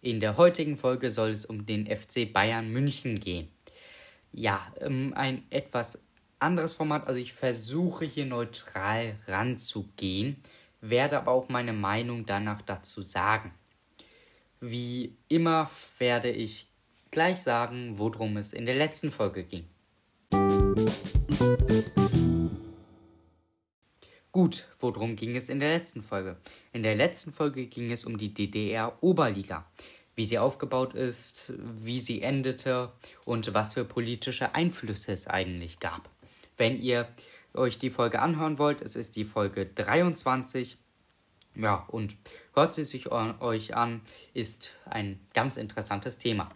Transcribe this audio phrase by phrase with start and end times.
[0.00, 3.48] In der heutigen Folge soll es um den FC Bayern München gehen.
[4.32, 5.98] Ja, ähm, ein etwas
[6.38, 7.06] anderes Format.
[7.06, 10.36] Also ich versuche hier neutral ranzugehen,
[10.80, 13.52] werde aber auch meine Meinung danach dazu sagen.
[14.60, 16.68] Wie immer werde ich
[17.10, 19.66] gleich sagen, worum es in der letzten Folge ging.
[24.38, 26.36] Gut, worum ging es in der letzten Folge?
[26.72, 29.66] In der letzten Folge ging es um die DDR-Oberliga,
[30.14, 32.92] wie sie aufgebaut ist, wie sie endete
[33.24, 36.08] und was für politische Einflüsse es eigentlich gab.
[36.56, 37.08] Wenn ihr
[37.52, 40.78] euch die Folge anhören wollt, es ist die Folge 23.
[41.56, 42.14] Ja, und
[42.54, 44.02] hört sie sich euch an,
[44.34, 46.48] ist ein ganz interessantes Thema.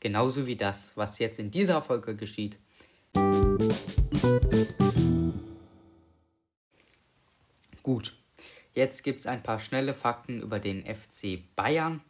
[0.00, 2.58] Genauso wie das, was jetzt in dieser Folge geschieht.
[7.84, 8.16] Gut,
[8.72, 12.00] jetzt gibt es ein paar schnelle Fakten über den FC Bayern.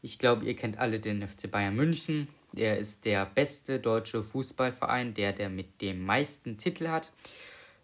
[0.00, 2.28] Ich glaube, ihr kennt alle den FC Bayern München.
[2.56, 7.12] Er ist der beste deutsche Fußballverein, der, der mit dem meisten Titel hat.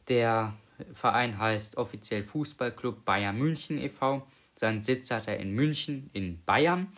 [0.08, 0.54] Der
[0.94, 4.26] Verein heißt offiziell Fußballclub Bayern München e.V.
[4.54, 6.90] Seinen Sitz hat er in München in Bayern.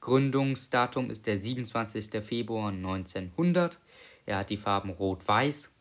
[0.00, 2.24] Gründungsdatum ist der 27.
[2.24, 3.78] Februar 1900.
[4.26, 5.73] Er hat die Farben Rot-Weiß.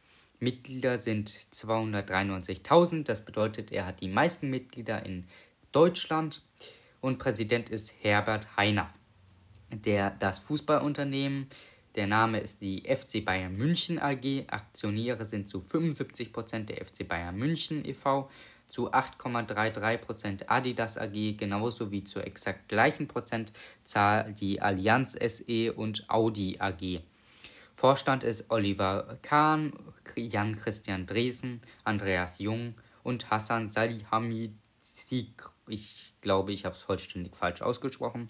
[0.44, 3.03] Mitglieder sind 293.000.
[3.05, 5.25] Das bedeutet, er hat die meisten Mitglieder in
[5.72, 6.44] Deutschland.
[7.02, 8.94] Und Präsident ist Herbert Heiner.
[9.71, 11.47] Der, das Fußballunternehmen,
[11.95, 14.45] der Name ist die FC Bayern München AG.
[14.47, 18.30] Aktionäre sind zu 75% der FC Bayern München e.V.,
[18.67, 26.58] zu 8,33% Adidas AG, genauso wie zur exakt gleichen Prozentzahl die Allianz SE und Audi
[26.59, 27.03] AG.
[27.76, 29.74] Vorstand ist Oliver Kahn,
[30.16, 35.44] Jan-Christian Dresen, Andreas Jung und Hassan Salihamidzic.
[35.68, 38.30] Ich glaube, ich habe es vollständig falsch ausgesprochen.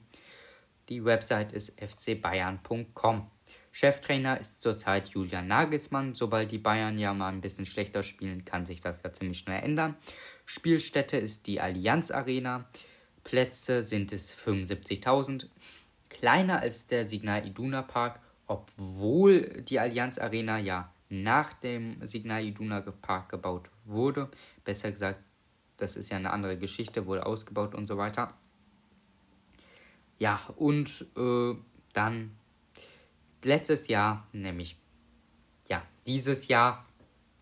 [0.90, 3.30] Die Website ist fcbayern.com.
[3.72, 6.14] Cheftrainer ist zurzeit Julian Nagelsmann.
[6.14, 9.64] Sobald die Bayern ja mal ein bisschen schlechter spielen, kann sich das ja ziemlich schnell
[9.64, 9.96] ändern.
[10.46, 12.66] Spielstätte ist die Allianz Arena.
[13.24, 15.48] Plätze sind es 75.000.
[16.10, 18.20] Kleiner als der Signal Iduna Park
[18.54, 24.30] obwohl die Allianz Arena ja nach dem Signal Iduna Park gebaut wurde.
[24.64, 25.20] Besser gesagt,
[25.78, 28.34] das ist ja eine andere Geschichte, wurde ausgebaut und so weiter.
[30.20, 31.56] Ja, und äh,
[31.94, 32.32] dann
[33.44, 34.78] letztes Jahr, nämlich
[35.68, 36.86] ja, dieses Jahr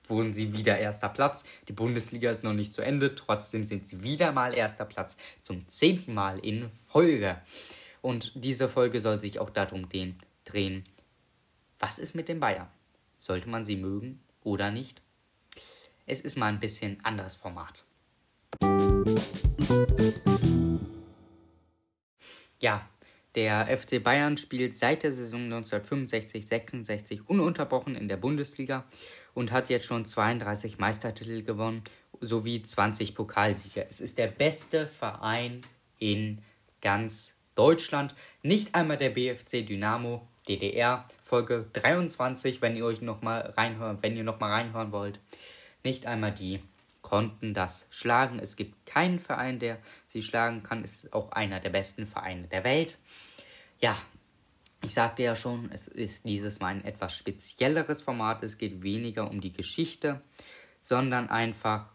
[0.08, 1.46] wurden sie wieder erster Platz.
[1.68, 5.68] Die Bundesliga ist noch nicht zu Ende, trotzdem sind sie wieder mal erster Platz zum
[5.68, 7.42] zehnten Mal in Folge.
[8.02, 9.88] Und diese Folge soll sich auch darum
[10.46, 10.86] drehen,
[11.82, 12.68] was ist mit den Bayern?
[13.18, 15.02] Sollte man sie mögen oder nicht?
[16.06, 17.84] Es ist mal ein bisschen anderes Format.
[22.60, 22.88] Ja,
[23.34, 28.86] der FC Bayern spielt seit der Saison 1965-66 ununterbrochen in der Bundesliga
[29.34, 31.84] und hat jetzt schon 32 Meistertitel gewonnen
[32.20, 33.88] sowie 20 Pokalsieger.
[33.90, 35.62] Es ist der beste Verein
[35.98, 36.44] in
[36.82, 38.14] ganz Deutschland.
[38.44, 44.16] Nicht einmal der BFC Dynamo DDR Folge 23, wenn ihr euch noch mal reinhören, wenn
[44.16, 45.20] ihr noch mal reinhören wollt.
[45.84, 46.62] Nicht einmal die
[47.02, 48.40] konnten das schlagen.
[48.40, 50.84] Es gibt keinen Verein, der sie schlagen kann.
[50.84, 52.98] Es ist auch einer der besten Vereine der Welt.
[53.80, 53.98] Ja,
[54.84, 58.44] ich sagte ja schon, es ist dieses Mal ein etwas spezielleres Format.
[58.44, 60.22] Es geht weniger um die Geschichte,
[60.82, 61.90] sondern einfach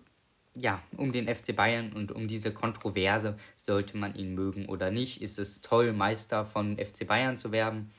[0.56, 5.20] ja, um den FC Bayern und um diese Kontroverse, sollte man ihn mögen oder nicht.
[5.20, 7.92] Ist es toll, Meister von FC Bayern zu werden?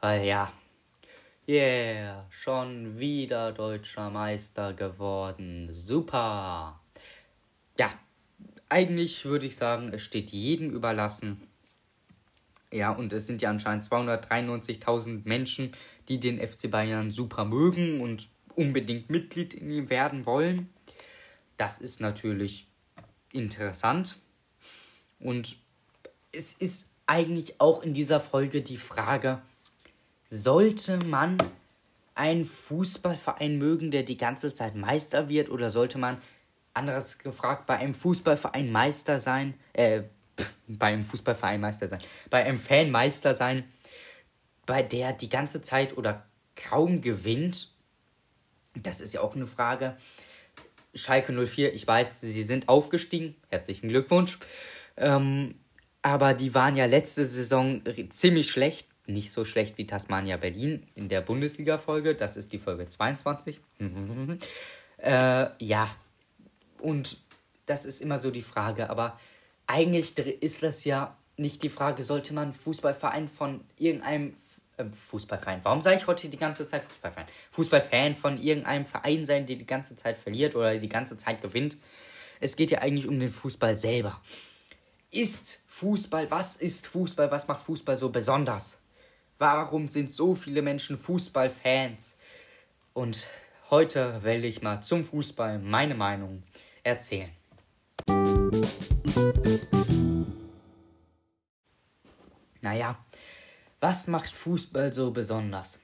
[0.00, 0.52] Weil ja,
[1.48, 5.68] yeah, schon wieder deutscher Meister geworden.
[5.72, 6.80] Super.
[7.76, 7.90] Ja,
[8.68, 11.48] eigentlich würde ich sagen, es steht jedem überlassen.
[12.70, 15.72] Ja, und es sind ja anscheinend 293.000 Menschen,
[16.08, 20.68] die den FC Bayern super mögen und unbedingt Mitglied in ihm werden wollen.
[21.56, 22.68] Das ist natürlich
[23.32, 24.16] interessant.
[25.18, 25.56] Und
[26.30, 29.40] es ist eigentlich auch in dieser Folge die Frage,
[30.28, 31.38] sollte man
[32.14, 36.18] einen Fußballverein mögen, der die ganze Zeit Meister wird, oder sollte man,
[36.74, 40.02] anderes gefragt, bei einem Fußballverein Meister sein, äh,
[40.68, 43.64] bei einem Fußballverein Meister sein, bei einem Fan Meister sein,
[44.66, 47.70] bei der die ganze Zeit oder kaum gewinnt?
[48.74, 49.96] Das ist ja auch eine Frage.
[50.94, 53.34] Schalke 04, ich weiß, sie sind aufgestiegen.
[53.48, 54.38] Herzlichen Glückwunsch.
[54.96, 55.54] Ähm,
[56.02, 61.08] aber die waren ja letzte Saison ziemlich schlecht nicht so schlecht wie Tasmania Berlin in
[61.08, 62.14] der Bundesliga-Folge.
[62.14, 63.60] Das ist die Folge 22.
[64.98, 65.90] äh, ja,
[66.80, 67.18] und
[67.66, 69.18] das ist immer so die Frage, aber
[69.66, 74.32] eigentlich ist das ja nicht die Frage, sollte man Fußballverein von irgendeinem
[74.76, 75.60] äh, Fußballverein.
[75.62, 77.26] Warum sage ich heute die ganze Zeit Fußballverein?
[77.52, 81.76] Fußballfan von irgendeinem Verein sein, der die ganze Zeit verliert oder die ganze Zeit gewinnt.
[82.40, 84.20] Es geht ja eigentlich um den Fußball selber.
[85.10, 88.80] Ist Fußball, was ist Fußball, was macht Fußball so besonders?
[89.40, 92.16] Warum sind so viele Menschen Fußballfans?
[92.92, 93.28] Und
[93.70, 96.42] heute will ich mal zum Fußball meine Meinung
[96.82, 97.30] erzählen.
[102.60, 102.98] Naja,
[103.78, 105.82] was macht Fußball so besonders?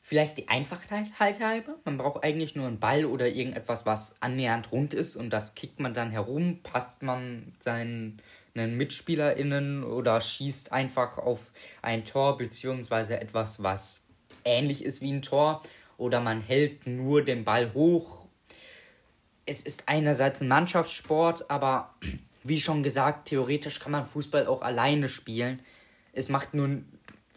[0.00, 1.74] Vielleicht die Einfachheit halber.
[1.84, 5.80] Man braucht eigentlich nur einen Ball oder irgendetwas, was annähernd rund ist und das kickt
[5.80, 8.22] man dann herum, passt man seinen
[8.54, 11.50] MitspielerInnen oder schießt einfach auf
[11.82, 14.06] ein Tor beziehungsweise etwas, was
[14.44, 15.62] ähnlich ist wie ein Tor
[15.96, 18.26] oder man hält nur den Ball hoch.
[19.46, 21.94] Es ist einerseits ein Mannschaftssport, aber
[22.42, 25.60] wie schon gesagt, theoretisch kann man Fußball auch alleine spielen.
[26.12, 26.86] Es macht nun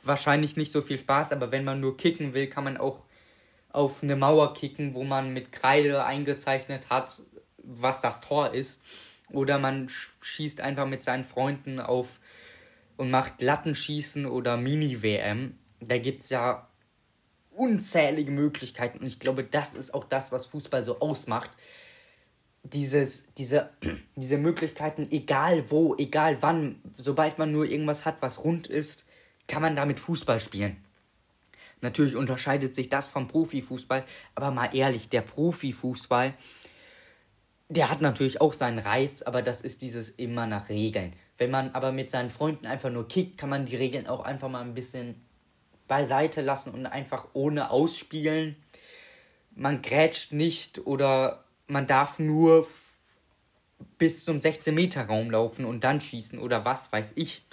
[0.04, 3.04] wahrscheinlich nicht so viel Spaß, aber wenn man nur kicken will, kann man auch
[3.69, 7.21] auf eine Mauer kicken, wo man mit Kreide eingezeichnet hat,
[7.57, 8.81] was das Tor ist.
[9.33, 9.89] Oder man
[10.21, 12.19] schießt einfach mit seinen Freunden auf
[12.95, 15.57] und macht Lattenschießen oder Mini-WM.
[15.81, 16.69] Da gibt es ja
[17.51, 21.51] unzählige Möglichkeiten und ich glaube, das ist auch das, was Fußball so ausmacht.
[22.63, 23.71] Dieses, diese,
[24.15, 29.06] diese Möglichkeiten, egal wo, egal wann, sobald man nur irgendwas hat, was rund ist,
[29.47, 30.77] kann man damit Fußball spielen.
[31.81, 36.33] Natürlich unterscheidet sich das vom Profifußball, aber mal ehrlich, der Profifußball,
[37.74, 41.14] der hat natürlich auch seinen Reiz, aber das ist dieses immer nach Regeln.
[41.38, 44.50] Wenn man aber mit seinen Freunden einfach nur kickt, kann man die Regeln auch einfach
[44.50, 45.16] mal ein bisschen
[45.88, 48.56] beiseite lassen und einfach ohne ausspielen.
[49.56, 52.68] Man grätscht nicht oder man darf nur
[53.98, 57.44] bis zum 16-Meter-Raum laufen und dann schießen oder was weiß ich.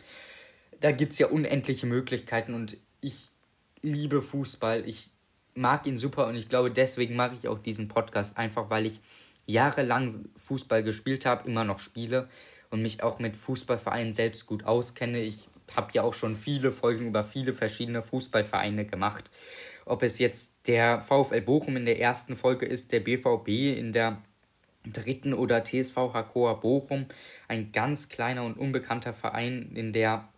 [0.81, 3.28] Da gibt es ja unendliche Möglichkeiten und ich
[3.82, 4.87] liebe Fußball.
[4.88, 5.11] Ich
[5.55, 9.00] mag ihn super und ich glaube, deswegen mache ich auch diesen Podcast einfach, weil ich
[9.46, 12.28] jahrelang Fußball gespielt habe, immer noch spiele
[12.70, 15.20] und mich auch mit Fußballvereinen selbst gut auskenne.
[15.20, 19.31] Ich habe ja auch schon viele Folgen über viele verschiedene Fußballvereine gemacht.
[19.84, 24.22] Ob es jetzt der VfL Bochum in der ersten Folge ist, der BVB in der
[24.87, 27.06] dritten oder TSV Hakoa Bochum,
[27.48, 30.28] ein ganz kleiner und unbekannter Verein in der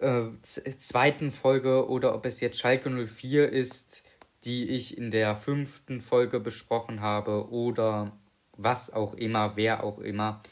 [0.00, 4.02] äh, zweiten Folge oder ob es jetzt Schalke 04 ist,
[4.44, 8.12] die ich in der fünften Folge besprochen habe oder
[8.56, 10.42] was auch immer, wer auch immer.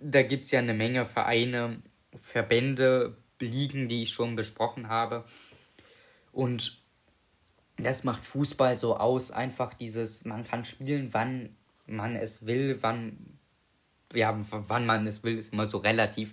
[0.00, 1.82] Da gibt es ja eine Menge Vereine,
[2.14, 5.24] Verbände, Ligen, die ich schon besprochen habe.
[6.32, 6.82] Und
[7.76, 11.56] das macht Fußball so aus, einfach dieses, man kann spielen, wann
[11.86, 13.38] man es will, wann,
[14.12, 16.32] ja, wann man es will, ist immer so relativ.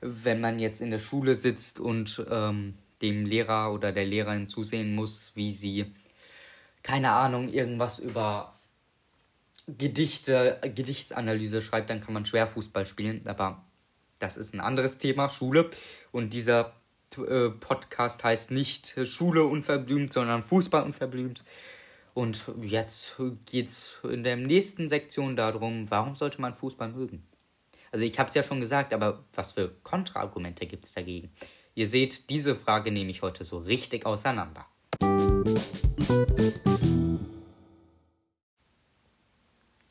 [0.00, 4.94] Wenn man jetzt in der Schule sitzt und ähm, dem Lehrer oder der Lehrerin zusehen
[4.94, 5.92] muss, wie sie,
[6.86, 8.54] keine Ahnung, irgendwas über
[9.66, 13.64] Gedichte, Gedichtsanalyse schreibt, dann kann man schwer Fußball spielen, aber
[14.20, 15.68] das ist ein anderes Thema, Schule.
[16.12, 16.74] Und dieser
[17.16, 21.42] äh, Podcast heißt nicht Schule unverblümt, sondern Fußball unverblümt.
[22.14, 23.16] Und jetzt
[23.46, 27.26] geht es in der nächsten Sektion darum, warum sollte man Fußball mögen?
[27.90, 31.32] Also ich habe es ja schon gesagt, aber was für Kontraargumente gibt es dagegen?
[31.74, 34.66] Ihr seht, diese Frage nehme ich heute so richtig auseinander.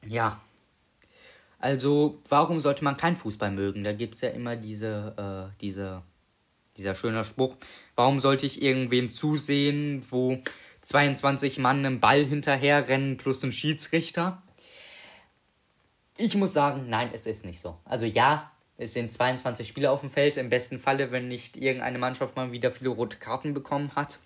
[0.08, 0.40] Ja,
[1.66, 3.84] also, warum sollte man keinen Fußball mögen?
[3.84, 6.04] Da gibt es ja immer diese, äh, diese,
[6.78, 7.56] dieser schöne Spruch.
[7.96, 10.38] Warum sollte ich irgendwem zusehen, wo
[10.84, 14.44] 22 Mann einem Ball hinterherrennen plus ein Schiedsrichter?
[16.18, 17.80] Ich muss sagen, nein, es ist nicht so.
[17.84, 21.98] Also ja, es sind 22 Spieler auf dem Feld, im besten Falle, wenn nicht irgendeine
[21.98, 24.20] Mannschaft mal wieder viele rote Karten bekommen hat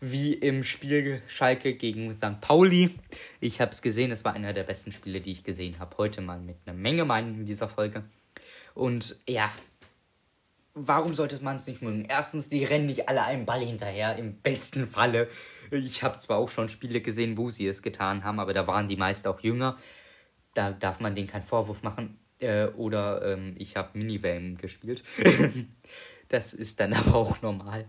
[0.00, 2.40] wie im Spiel Schalke gegen St.
[2.40, 2.94] Pauli.
[3.38, 5.96] Ich habe es gesehen, es war einer der besten Spiele, die ich gesehen habe.
[5.98, 8.04] Heute mal mit einer Menge Meinung in dieser Folge.
[8.74, 9.52] Und ja,
[10.74, 12.06] warum sollte man es nicht mögen?
[12.08, 15.28] Erstens, die rennen nicht alle einem Ball hinterher, im besten Falle.
[15.70, 18.88] Ich habe zwar auch schon Spiele gesehen, wo sie es getan haben, aber da waren
[18.88, 19.76] die meist auch jünger.
[20.54, 22.18] Da darf man denen keinen Vorwurf machen.
[22.38, 25.04] Äh, oder ähm, ich habe Minivan gespielt.
[26.28, 27.84] das ist dann aber auch normal.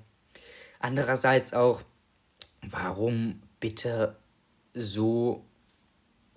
[0.79, 1.83] Andererseits auch,
[2.69, 4.15] warum bitte
[4.73, 5.43] so,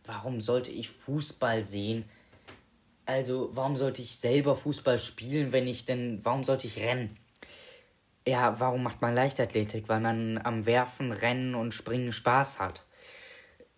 [0.05, 2.05] warum sollte ich Fußball sehen?
[3.07, 7.17] Also, warum sollte ich selber Fußball spielen, wenn ich denn, warum sollte ich rennen?
[8.27, 9.89] Ja, warum macht man Leichtathletik?
[9.89, 12.83] Weil man am Werfen, Rennen und Springen Spaß hat.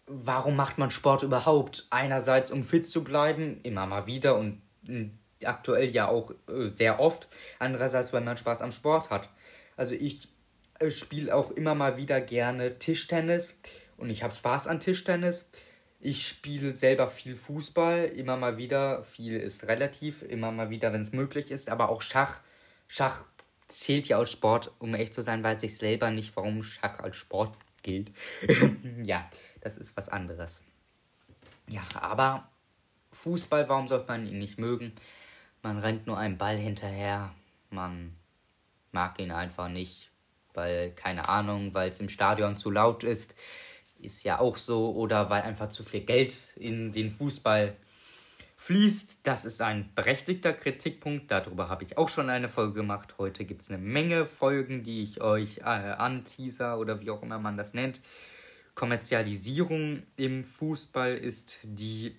[0.07, 1.89] Warum macht man Sport überhaupt?
[1.91, 4.63] Einerseits, um fit zu bleiben, immer mal wieder und
[5.45, 7.27] aktuell ja auch äh, sehr oft.
[7.59, 9.29] Andererseits, weil man Spaß am Sport hat.
[9.77, 10.29] Also ich
[10.89, 13.59] spiele auch immer mal wieder gerne Tischtennis
[13.97, 15.51] und ich habe Spaß an Tischtennis.
[16.01, 19.03] Ich spiele selber viel Fußball, immer mal wieder.
[19.03, 21.71] Viel ist relativ, immer mal wieder, wenn es möglich ist.
[21.71, 22.41] Aber auch Schach.
[22.87, 23.25] Schach
[23.69, 27.17] zählt ja als Sport, um echt zu sein, weiß ich selber nicht, warum Schach als
[27.17, 28.13] Sport gilt.
[29.03, 29.29] ja,
[29.61, 30.63] das ist was anderes.
[31.69, 32.49] Ja, aber
[33.13, 34.93] Fußball, warum sollte man ihn nicht mögen?
[35.63, 37.35] Man rennt nur einem Ball hinterher.
[37.71, 38.15] Man
[38.93, 40.11] mag ihn einfach nicht,
[40.57, 43.35] weil, keine Ahnung, weil es im Stadion zu laut ist.
[43.99, 44.95] Ist ja auch so.
[44.95, 47.77] Oder weil einfach zu viel Geld in den Fußball
[48.57, 49.21] fließt.
[49.23, 51.31] Das ist ein berechtigter Kritikpunkt.
[51.31, 53.15] Darüber habe ich auch schon eine Folge gemacht.
[53.19, 57.39] Heute gibt es eine Menge Folgen, die ich euch äh, anteaser oder wie auch immer
[57.39, 58.01] man das nennt.
[58.75, 62.17] Kommerzialisierung im Fußball ist die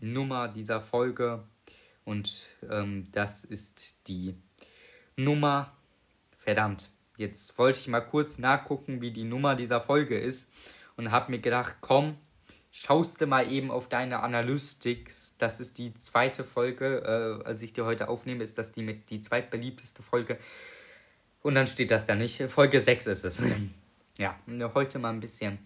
[0.00, 1.44] Nummer dieser Folge.
[2.04, 4.36] Und ähm, das ist die
[5.16, 5.72] Nummer.
[6.38, 6.95] Verdammt.
[7.16, 10.50] Jetzt wollte ich mal kurz nachgucken, wie die Nummer dieser Folge ist.
[10.96, 12.16] Und habe mir gedacht, komm,
[12.70, 15.36] schaust du mal eben auf deine Analytics.
[15.38, 19.10] Das ist die zweite Folge, äh, als ich dir heute aufnehme, ist das die mit
[19.10, 20.38] die zweitbeliebteste Folge.
[21.42, 22.42] Und dann steht das da nicht.
[22.50, 23.42] Folge 6 ist es.
[24.18, 24.38] ja,
[24.74, 25.58] heute mal ein bisschen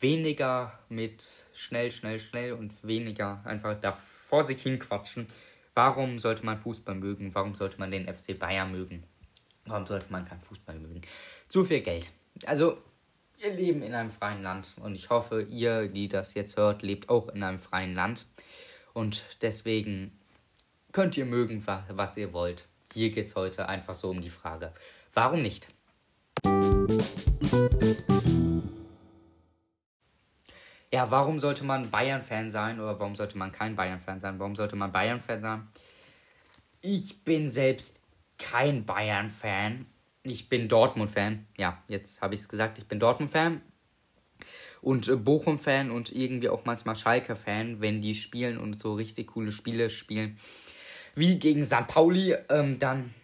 [0.00, 1.24] weniger mit
[1.54, 5.26] schnell, schnell, schnell und weniger einfach da vor sich hin quatschen.
[5.74, 7.34] Warum sollte man Fußball mögen?
[7.34, 9.04] Warum sollte man den FC Bayern mögen?
[9.66, 11.00] Warum sollte man keinen Fußball mögen?
[11.48, 12.12] Zu viel Geld.
[12.46, 12.78] Also,
[13.38, 17.08] wir leben in einem freien Land und ich hoffe, ihr, die das jetzt hört, lebt
[17.08, 18.26] auch in einem freien Land.
[18.92, 20.18] Und deswegen
[20.92, 22.66] könnt ihr mögen, was ihr wollt.
[22.92, 24.72] Hier geht es heute einfach so um die Frage,
[25.14, 25.68] warum nicht?
[30.92, 34.38] Ja, warum sollte man Bayern-Fan sein oder warum sollte man kein Bayern-Fan sein?
[34.38, 35.68] Warum sollte man Bayern-Fan sein?
[36.82, 37.98] Ich bin selbst
[38.38, 39.86] kein Bayern-Fan
[40.24, 41.46] ich bin Dortmund-Fan.
[41.58, 43.60] Ja, jetzt habe ich es gesagt, ich bin Dortmund-Fan.
[44.80, 49.52] Und äh, Bochum-Fan und irgendwie auch manchmal Schalke-Fan, wenn die spielen und so richtig coole
[49.52, 50.38] Spiele spielen.
[51.14, 51.86] Wie gegen St.
[51.86, 53.14] Pauli, ähm, dann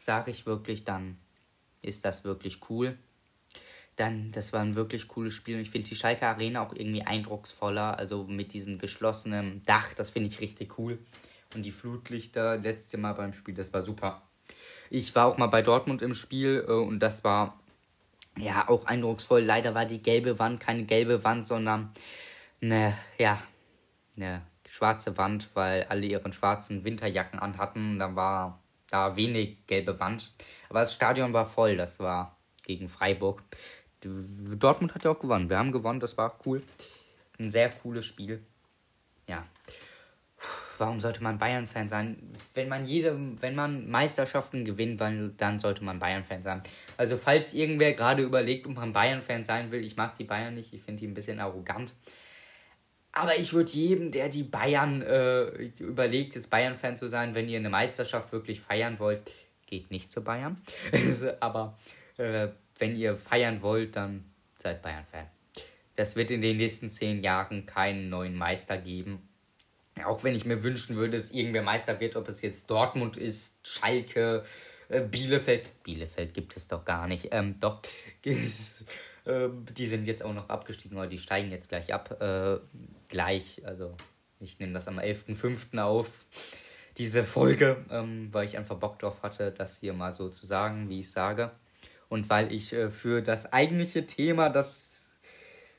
[0.00, 1.18] sage ich wirklich, dann
[1.82, 2.96] ist das wirklich cool.
[3.96, 5.56] Dann, das war ein wirklich cooles Spiel.
[5.56, 7.98] Und ich finde die Schalke Arena auch irgendwie eindrucksvoller.
[7.98, 10.98] Also mit diesem geschlossenen Dach, das finde ich richtig cool.
[11.54, 14.25] Und die Flutlichter, letzte Mal beim Spiel, das war super.
[14.90, 17.58] Ich war auch mal bei Dortmund im Spiel äh, und das war
[18.38, 19.42] ja auch eindrucksvoll.
[19.42, 21.92] Leider war die gelbe Wand keine gelbe Wand, sondern
[22.60, 23.42] eine, ja,
[24.16, 27.98] eine schwarze Wand, weil alle ihren schwarzen Winterjacken anhatten.
[27.98, 30.32] Da war da wenig gelbe Wand.
[30.68, 33.42] Aber das Stadion war voll, das war gegen Freiburg.
[34.02, 35.48] Dortmund hat ja auch gewonnen.
[35.50, 36.62] Wir haben gewonnen, das war cool.
[37.38, 38.44] Ein sehr cooles Spiel.
[39.26, 39.44] Ja
[40.80, 42.16] warum sollte man Bayern-Fan sein?
[42.54, 46.62] Wenn man jede, wenn man Meisterschaften gewinnt, dann sollte man Bayern-Fan sein.
[46.96, 50.72] Also falls irgendwer gerade überlegt, ob man Bayern-Fan sein will, ich mag die Bayern nicht,
[50.72, 51.94] ich finde die ein bisschen arrogant.
[53.12, 55.44] Aber ich würde jedem, der die Bayern äh,
[55.78, 59.32] überlegt, jetzt Bayern-Fan zu sein, wenn ihr eine Meisterschaft wirklich feiern wollt,
[59.66, 60.60] geht nicht zu Bayern.
[61.40, 61.78] Aber
[62.18, 64.24] äh, wenn ihr feiern wollt, dann
[64.58, 65.26] seid Bayern-Fan.
[65.96, 69.25] Das wird in den nächsten zehn Jahren keinen neuen Meister geben
[70.04, 73.66] auch wenn ich mir wünschen würde, dass irgendwer Meister wird, ob es jetzt Dortmund ist,
[73.66, 74.44] Schalke,
[74.88, 75.82] äh, Bielefeld.
[75.82, 77.28] Bielefeld gibt es doch gar nicht.
[77.32, 77.82] Ähm, doch.
[79.28, 82.22] Ähm, die sind jetzt auch noch abgestiegen, oder die steigen jetzt gleich ab.
[82.22, 82.60] Äh,
[83.08, 83.92] gleich, also
[84.38, 85.78] ich nehme das am 11.05.
[85.80, 86.24] auf,
[86.96, 90.88] diese Folge, ähm, weil ich einfach Bock drauf hatte, das hier mal so zu sagen,
[90.88, 91.50] wie ich sage.
[92.08, 95.12] Und weil ich äh, für das eigentliche Thema, das,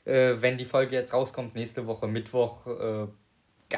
[0.04, 3.06] äh, wenn die Folge jetzt rauskommt, nächste Woche Mittwoch, äh,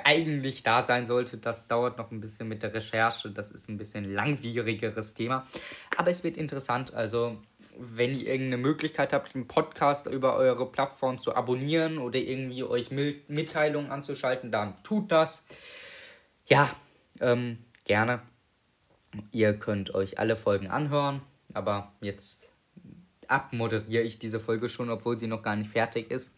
[0.04, 1.38] eigentlich da sein sollte.
[1.38, 3.30] Das dauert noch ein bisschen mit der Recherche.
[3.30, 5.46] Das ist ein bisschen langwierigeres Thema.
[5.96, 6.94] Aber es wird interessant.
[6.94, 7.38] Also,
[7.76, 12.90] wenn ihr irgendeine Möglichkeit habt, einen Podcast über eure Plattform zu abonnieren oder irgendwie euch
[12.90, 15.46] Mitteilungen anzuschalten, dann tut das.
[16.46, 16.70] Ja,
[17.20, 18.22] ähm, gerne.
[19.32, 21.22] Ihr könnt euch alle Folgen anhören.
[21.52, 22.48] Aber jetzt
[23.26, 26.32] abmoderiere ich diese Folge schon, obwohl sie noch gar nicht fertig ist.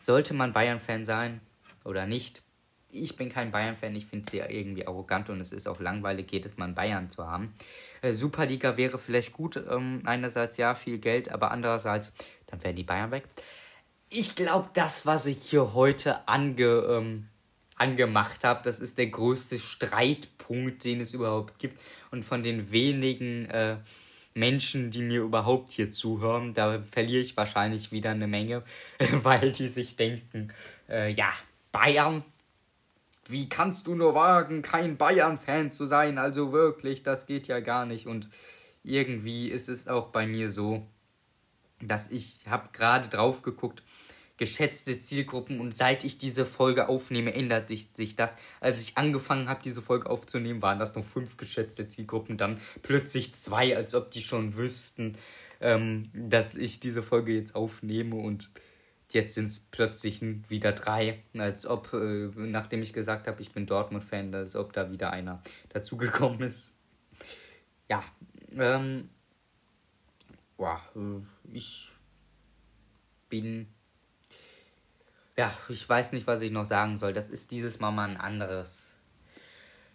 [0.00, 1.40] Sollte man Bayern-Fan sein
[1.84, 2.42] oder nicht,
[2.90, 6.56] ich bin kein Bayern-Fan, ich finde sie irgendwie arrogant und es ist auch langweilig, jedes
[6.56, 7.54] Mal einen Bayern zu haben.
[8.02, 12.14] Äh, Superliga wäre vielleicht gut, ähm, einerseits ja, viel Geld, aber andererseits,
[12.46, 13.24] dann wären die Bayern weg.
[14.08, 17.28] Ich glaube, das, was ich hier heute ange, ähm,
[17.76, 21.80] angemacht habe, das ist der größte Streitpunkt, den es überhaupt gibt.
[22.10, 23.76] Und von den wenigen äh,
[24.34, 28.62] Menschen, die mir überhaupt hier zuhören, da verliere ich wahrscheinlich wieder eine Menge,
[29.22, 30.52] weil die sich denken,
[30.88, 31.32] äh, ja,
[31.72, 32.24] Bayern
[33.28, 36.18] wie kannst du nur wagen, kein Bayern-Fan zu sein?
[36.18, 38.06] Also wirklich, das geht ja gar nicht.
[38.06, 38.28] Und
[38.82, 40.86] irgendwie ist es auch bei mir so,
[41.80, 43.82] dass ich habe gerade drauf geguckt,
[44.38, 48.36] geschätzte Zielgruppen und seit ich diese Folge aufnehme, ändert sich das.
[48.60, 53.34] Als ich angefangen habe, diese Folge aufzunehmen, waren das noch fünf geschätzte Zielgruppen, dann plötzlich
[53.34, 55.16] zwei, als ob die schon wüssten,
[55.60, 58.50] ähm, dass ich diese Folge jetzt aufnehme und
[59.16, 63.66] jetzt sind es plötzlich wieder drei, als ob, äh, nachdem ich gesagt habe, ich bin
[63.66, 66.72] Dortmund-Fan, als ob da wieder einer dazugekommen ist.
[67.88, 68.04] Ja,
[68.56, 69.08] ähm,
[70.56, 70.80] wow,
[71.52, 71.90] ich
[73.28, 73.66] bin
[75.36, 77.12] ja, ich weiß nicht, was ich noch sagen soll.
[77.12, 78.94] Das ist dieses Mal mal ein anderes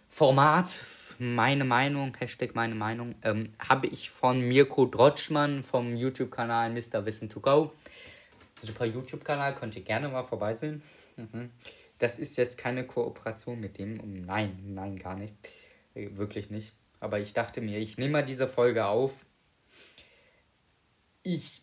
[0.08, 0.78] Format.
[1.18, 7.04] Meine Meinung, Hashtag meine Meinung, ähm, habe ich von Mirko Drotschmann vom YouTube-Kanal Mr.
[7.06, 7.72] Wissen to Go.
[8.62, 10.82] Super YouTube-Kanal, könnt ihr gerne mal vorbeisehen.
[11.16, 11.50] Mhm.
[11.98, 14.24] Das ist jetzt keine Kooperation mit dem.
[14.24, 15.34] Nein, nein, gar nicht.
[15.94, 16.72] Äh, wirklich nicht.
[17.00, 19.26] Aber ich dachte mir, ich nehme mal diese Folge auf.
[21.22, 21.62] Ich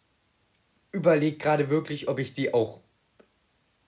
[0.91, 2.81] überlege gerade wirklich, ob ich die auch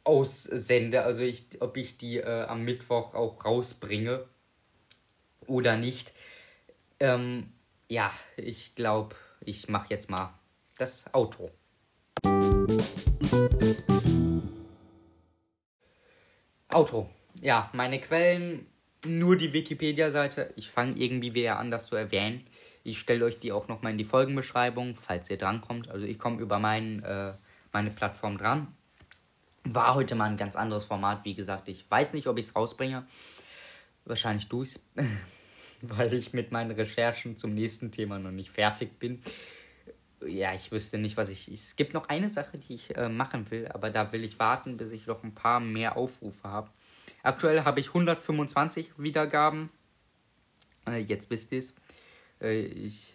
[0.03, 4.25] aussende, also ich, ob ich die äh, am Mittwoch auch rausbringe
[5.47, 6.13] oder nicht.
[6.99, 7.51] Ähm,
[7.87, 10.33] ja, ich glaube, ich mache jetzt mal
[10.77, 11.51] das Outro.
[16.73, 17.09] Outro.
[17.41, 18.65] Ja, meine Quellen,
[19.05, 20.53] nur die Wikipedia-Seite.
[20.55, 22.45] Ich fange irgendwie wieder an, das zu erwähnen.
[22.83, 25.89] Ich stelle euch die auch nochmal in die Folgenbeschreibung, falls ihr drankommt.
[25.89, 27.33] Also ich komme über mein, äh,
[27.73, 28.67] meine Plattform dran.
[29.65, 31.25] War heute mal ein ganz anderes Format.
[31.25, 33.05] Wie gesagt, ich weiß nicht, ob ich es rausbringe.
[34.05, 34.79] Wahrscheinlich tue ich es,
[35.81, 39.21] weil ich mit meinen Recherchen zum nächsten Thema noch nicht fertig bin.
[40.25, 41.47] Ja, ich wüsste nicht, was ich.
[41.47, 44.77] Es gibt noch eine Sache, die ich äh, machen will, aber da will ich warten,
[44.77, 46.69] bis ich noch ein paar mehr Aufrufe habe.
[47.23, 49.69] Aktuell habe ich 125 Wiedergaben.
[50.87, 51.73] Äh, jetzt wisst ihr es.
[52.39, 52.61] Äh,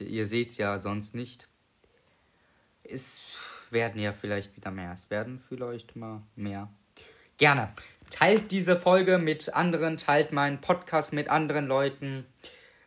[0.00, 1.48] ihr seht es ja sonst nicht.
[2.82, 3.20] Ist
[3.70, 4.92] werden ja vielleicht wieder mehr.
[4.92, 6.70] Es werden vielleicht mal mehr.
[7.38, 7.72] Gerne.
[8.10, 12.24] Teilt diese Folge mit anderen, teilt meinen Podcast mit anderen Leuten.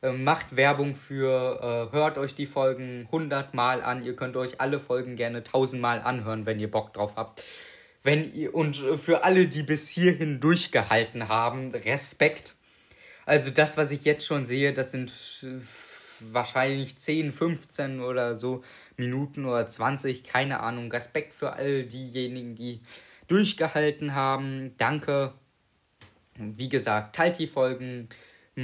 [0.01, 4.03] Äh, macht Werbung für, äh, hört euch die Folgen 100 Mal an.
[4.03, 7.43] Ihr könnt euch alle Folgen gerne 1000 Mal anhören, wenn ihr Bock drauf habt.
[8.01, 12.55] Wenn ihr, und für alle, die bis hierhin durchgehalten haben, Respekt.
[13.25, 15.12] Also das, was ich jetzt schon sehe, das sind
[16.31, 18.63] wahrscheinlich 10, 15 oder so
[18.97, 20.91] Minuten oder 20, keine Ahnung.
[20.91, 22.81] Respekt für all diejenigen, die
[23.27, 24.75] durchgehalten haben.
[24.77, 25.33] Danke.
[26.35, 28.07] Wie gesagt, teilt die Folgen,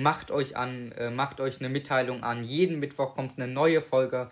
[0.02, 2.44] macht euch an, äh, macht euch eine Mitteilung an.
[2.44, 4.30] Jeden Mittwoch kommt eine neue Folge.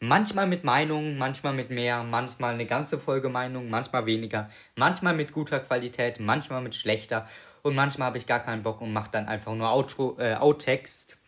[0.00, 5.32] Manchmal mit Meinung, manchmal mit mehr, manchmal eine ganze Folge Meinung, manchmal weniger, manchmal mit
[5.32, 7.28] guter Qualität, manchmal mit schlechter
[7.62, 11.18] und manchmal habe ich gar keinen Bock und mache dann einfach nur Outro, äh, Outtext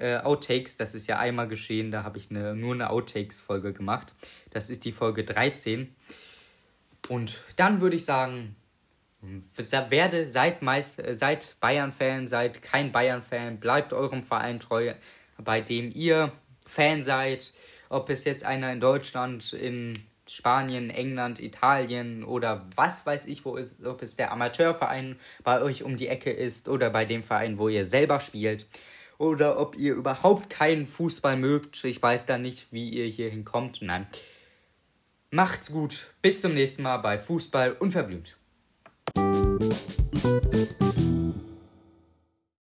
[0.00, 0.76] äh, Outtakes.
[0.76, 4.14] Das ist ja einmal geschehen, da habe ich eine, nur eine Outtakes-Folge gemacht.
[4.50, 5.94] Das ist die Folge 13.
[7.08, 8.56] Und dann würde ich sagen,
[9.22, 14.94] werde, seid, meist, seid Bayern-Fan, seid kein Bayern-Fan, bleibt eurem Verein treu,
[15.38, 16.32] bei dem ihr
[16.66, 17.52] Fan seid.
[17.88, 19.94] Ob es jetzt einer in Deutschland, in
[20.30, 25.82] Spanien, England, Italien oder was weiß ich, wo ist, ob es der Amateurverein bei euch
[25.82, 28.66] um die Ecke ist oder bei dem Verein, wo ihr selber spielt
[29.18, 31.84] oder ob ihr überhaupt keinen Fußball mögt.
[31.84, 33.82] Ich weiß da nicht, wie ihr hier hinkommt.
[33.82, 34.06] Nein.
[35.30, 36.06] Macht's gut.
[36.22, 38.36] Bis zum nächsten Mal bei Fußball unverblümt.
[39.60, 40.99] Thank you.